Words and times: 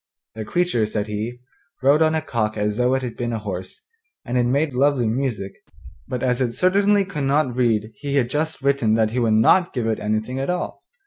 The 0.33 0.45
creature, 0.45 0.87
said 0.87 1.05
he, 1.05 1.41
rode 1.83 2.01
on 2.01 2.15
a 2.15 2.23
cock 2.23 2.57
as 2.57 2.77
though 2.77 2.95
it 2.95 3.03
had 3.03 3.15
been 3.15 3.31
a 3.31 3.37
horse, 3.37 3.83
and 4.25 4.35
it 4.35 4.45
made 4.47 4.73
lovely 4.73 5.07
music, 5.07 5.53
but 6.07 6.23
as 6.23 6.41
it 6.41 6.53
certainly 6.53 7.05
could 7.05 7.25
not 7.25 7.55
read 7.55 7.91
he 7.99 8.15
had 8.15 8.27
just 8.27 8.63
written 8.63 8.95
that 8.95 9.11
he 9.11 9.19
would 9.19 9.33
not 9.35 9.73
give 9.73 9.85
it 9.85 9.99
anything 9.99 10.39
at 10.39 10.49
all. 10.49 10.83